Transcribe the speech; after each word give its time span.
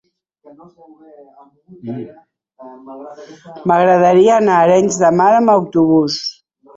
M'agradaria 3.71 4.39
anar 4.39 4.55
a 4.55 4.65
Arenys 4.71 4.97
de 5.03 5.13
Mar 5.21 5.29
amb 5.41 5.53
autobús. 5.57 6.17